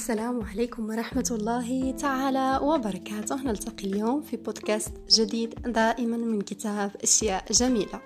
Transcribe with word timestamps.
السلام 0.00 0.44
عليكم 0.44 0.88
ورحمة 0.88 1.28
الله 1.30 1.90
تعالى 1.90 2.60
وبركاته 2.62 3.42
نلتقي 3.42 3.88
اليوم 3.88 4.22
في 4.22 4.36
بودكاست 4.36 4.92
جديد 5.10 5.54
دائما 5.62 6.16
من 6.16 6.40
كتاب 6.40 6.96
أشياء 7.02 7.44
جميلة 7.52 8.00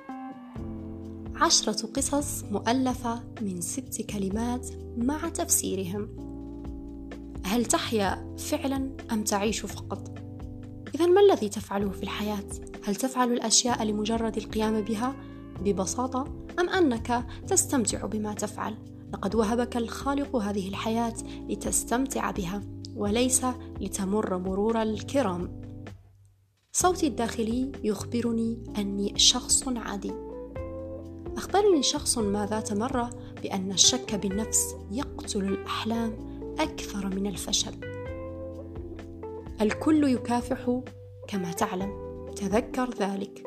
عشرة 1.37 1.87
قصص 1.87 2.45
مؤلفة 2.45 3.23
من 3.41 3.61
ست 3.61 4.03
كلمات 4.03 4.69
مع 4.97 5.29
تفسيرهم 5.29 6.09
هل 7.45 7.65
تحيا 7.65 8.37
فعلا 8.39 8.91
أم 9.13 9.25
تعيش 9.25 9.61
فقط؟ 9.61 10.19
إذا 10.95 11.07
ما 11.07 11.21
الذي 11.21 11.49
تفعله 11.49 11.91
في 11.91 12.03
الحياة؟ 12.03 12.49
هل 12.85 12.97
تفعل 12.97 13.33
الأشياء 13.33 13.85
لمجرد 13.85 14.37
القيام 14.37 14.81
بها 14.81 15.15
ببساطة 15.61 16.47
أم 16.61 16.69
أنك 16.69 17.27
تستمتع 17.47 18.07
بما 18.07 18.35
تفعل؟ 18.35 18.94
لقد 19.15 19.35
وهبك 19.35 19.77
الخالق 19.77 20.37
هذه 20.37 20.69
الحياة 20.69 21.15
لتستمتع 21.49 22.31
بها 22.31 22.61
وليس 22.97 23.47
لتمر 23.81 24.39
مرور 24.39 24.83
الكرام. 24.83 25.61
صوتي 26.73 27.07
الداخلي 27.07 27.73
يخبرني 27.85 28.65
أني 28.79 29.19
شخص 29.19 29.69
عادي. 29.69 30.13
أخبرني 31.37 31.83
شخص 31.83 32.19
ما 32.19 32.47
ذات 32.47 32.73
مرة 32.73 33.11
بأن 33.43 33.73
الشك 33.73 34.15
بالنفس 34.15 34.77
يقتل 34.91 35.45
الأحلام 35.45 36.13
أكثر 36.59 37.07
من 37.07 37.27
الفشل. 37.27 37.75
الكل 39.61 40.05
يكافح 40.05 40.81
كما 41.29 41.53
تعلم. 41.53 42.05
تذكر 42.37 42.91
ذلك. 42.91 43.47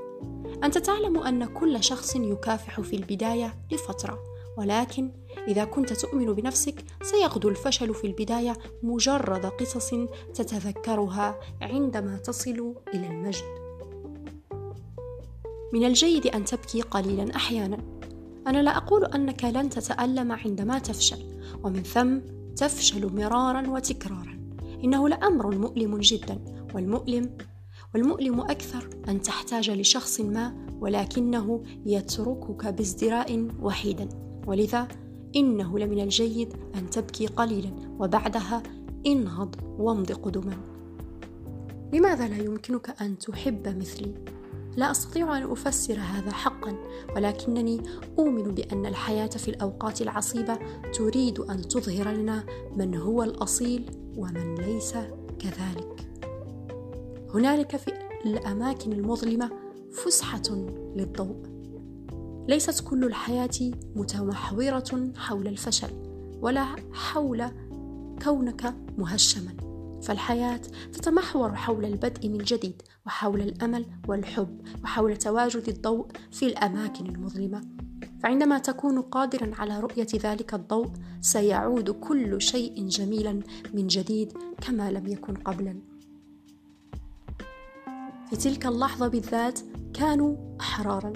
أنت 0.64 0.78
تعلم 0.78 1.18
أن 1.18 1.46
كل 1.46 1.84
شخص 1.84 2.16
يكافح 2.16 2.82
في 2.82 2.96
البداية 2.96 3.56
لفترة. 3.72 4.37
ولكن 4.58 5.12
إذا 5.48 5.66
كنت 5.66 5.94
تؤمن 5.94 6.34
بنفسك 6.34 6.86
سيغدو 7.02 7.50
الفشل 7.50 7.94
في 7.94 8.08
البداية 8.08 8.58
مجرد 8.84 9.46
قصص 9.46 9.94
تتذكرها 10.34 11.40
عندما 11.62 12.18
تصل 12.18 12.76
إلى 12.94 13.08
المجد. 13.08 13.68
من 15.74 15.86
الجيد 15.86 16.28
أن 16.28 16.46
تبكي 16.46 16.82
قليلا 16.82 17.36
أحيانا. 17.36 17.78
أنا 18.48 18.64
لا 18.64 18.78
أقول 18.78 19.06
أنك 19.06 19.44
لن 19.44 19.70
تتألم 19.70 20.32
عندما 20.32 20.80
تفشل، 20.80 21.26
ومن 21.64 21.84
ثم 21.84 22.18
تفشل 22.56 23.16
مرارا 23.16 23.70
وتكرارا. 23.70 24.38
إنه 24.84 25.10
لأمر 25.10 25.56
مؤلم 25.56 25.98
جدا، 25.98 26.40
والمؤلم 26.76 27.38
والمؤلم 27.94 28.42
أكثر 28.42 28.90
أن 29.08 29.22
تحتاج 29.22 29.70
لشخص 29.70 30.22
ما 30.22 30.68
ولكنه 30.80 31.64
يتركك 31.86 32.66
بازدراء 32.68 33.48
وحيدا 33.62 34.27
ولذا 34.48 34.88
إنه 35.36 35.80
لمن 35.80 36.00
الجيد 36.00 36.54
أن 36.76 36.90
تبكي 36.90 37.28
قليلا 37.28 37.72
وبعدها 38.00 38.64
انهض 39.06 39.56
وامض 39.80 40.12
قدما 40.12 40.58
لماذا 41.94 42.28
لا 42.28 42.38
يمكنك 42.38 43.02
أن 43.02 43.18
تحب 43.18 43.78
مثلي؟ 43.78 44.14
لا 44.78 44.92
أستطيع 44.92 45.38
أن 45.38 45.52
أفسر 45.52 45.94
هذا 46.00 46.32
حقا 46.32 46.78
ولكنني 47.16 47.82
أؤمن 48.20 48.44
بأن 48.44 48.86
الحياة 48.86 49.28
في 49.28 49.48
الأوقات 49.48 50.02
العصيبة 50.02 50.60
تريد 50.94 51.40
أن 51.40 51.62
تظهر 51.62 52.12
لنا 52.12 52.44
من 52.76 52.96
هو 52.96 53.24
الأصيل 53.24 53.90
ومن 54.18 54.56
ليس 54.56 54.94
كذلك. 55.40 56.10
هنالك 57.34 57.76
في 57.76 57.92
الأماكن 58.26 58.94
المظلمة 58.94 59.52
فسحة 59.92 60.56
للضوء. 60.96 61.57
ليست 62.48 62.88
كل 62.88 63.04
الحياة 63.04 63.72
متمحورة 63.96 65.12
حول 65.18 65.48
الفشل 65.48 65.90
ولا 66.42 66.66
حول 66.94 67.52
كونك 68.24 68.74
مهشما. 68.98 69.58
فالحياة 70.04 70.62
تتمحور 70.94 71.56
حول 71.56 71.86
البدء 71.86 72.30
من 72.30 72.38
جديد 72.38 72.82
وحول 73.06 73.42
الأمل 73.42 73.86
والحب 74.08 74.62
وحول 74.84 75.18
تواجد 75.18 75.68
الضوء 75.68 76.08
في 76.32 76.46
الأماكن 76.46 77.06
المظلمة. 77.06 77.62
فعندما 78.24 78.60
تكون 78.60 79.02
قادرا 79.02 79.52
على 79.56 79.80
رؤية 79.80 80.08
ذلك 80.16 80.54
الضوء 80.54 80.92
سيعود 81.22 81.90
كل 81.90 82.42
شيء 82.42 82.88
جميلا 82.88 83.40
من 83.74 83.88
جديد 83.88 84.34
كما 84.62 84.92
لم 84.92 85.08
يكن 85.08 85.34
قبلا. 85.34 85.80
في 88.30 88.36
تلك 88.36 88.66
اللحظة 88.66 89.08
بالذات 89.08 89.60
كانوا 89.94 90.36
أحرارا. 90.60 91.14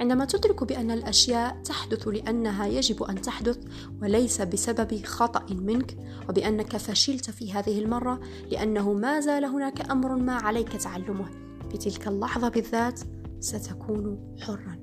عندما 0.00 0.24
تدرك 0.24 0.64
بأن 0.64 0.90
الأشياء 0.90 1.62
تحدث 1.64 2.08
لأنها 2.08 2.66
يجب 2.66 3.02
أن 3.02 3.22
تحدث 3.22 3.58
وليس 4.02 4.40
بسبب 4.40 5.04
خطأ 5.04 5.54
منك 5.54 5.96
وبأنك 6.28 6.76
فشلت 6.76 7.30
في 7.30 7.52
هذه 7.52 7.78
المرة 7.78 8.20
لأنه 8.50 8.92
ما 8.92 9.20
زال 9.20 9.44
هناك 9.44 9.90
أمر 9.90 10.16
ما 10.16 10.32
عليك 10.32 10.68
تعلمه. 10.68 11.26
في 11.70 11.78
تلك 11.78 12.08
اللحظة 12.08 12.48
بالذات 12.48 13.00
ستكون 13.40 14.36
حرا. 14.40 14.78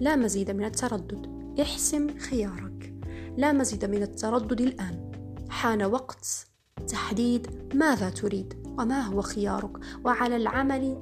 لا 0.00 0.16
مزيد 0.16 0.50
من 0.50 0.64
التردد. 0.64 1.26
احسم 1.60 2.18
خيارك. 2.18 2.94
لا 3.36 3.52
مزيد 3.52 3.84
من 3.84 4.02
التردد 4.02 4.60
الآن. 4.60 5.10
حان 5.48 5.82
وقت 5.82 6.46
تحديد 6.88 7.74
ماذا 7.74 8.10
تريد 8.10 8.54
وما 8.78 9.00
هو 9.00 9.22
خيارك. 9.22 9.76
وعلى 10.04 10.36
العمل 10.36 10.98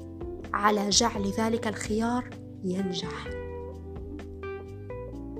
على 0.55 0.91
جعل 0.91 1.33
ذلك 1.39 1.69
الخيار 1.69 2.44
ينجح. 2.65 3.29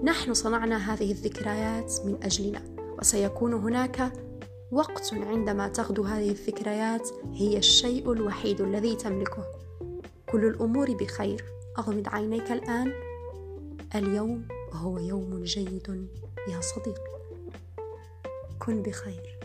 نحن 0.05 0.35
صنعنا 0.35 0.77
هذه 0.77 1.13
الذكريات 1.13 1.93
من 2.05 2.19
أجلنا 2.23 2.63
وسيكون 2.99 3.55
هناك 3.55 4.13
وقت 4.73 5.15
عندما 5.15 5.69
تغدو 5.69 6.03
هذه 6.03 6.31
الذكريات 6.31 7.09
هي 7.33 7.59
الشيء 7.59 8.13
الوحيد 8.13 8.61
الذي 8.61 8.97
تملكه. 8.97 9.45
كل 10.33 10.45
الأمور 10.45 10.95
بخير. 10.95 11.45
أغمض 11.79 12.09
عينيك 12.09 12.53
الآن. 12.53 12.93
اليوم 13.95 14.49
هو 14.73 14.99
يوم 14.99 15.43
جيد 15.43 16.09
يا 16.49 16.61
صديقي. 16.61 17.15
كن 18.59 18.83
بخير. 18.83 19.44